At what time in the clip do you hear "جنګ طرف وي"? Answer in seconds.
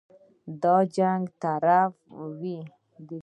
0.95-2.57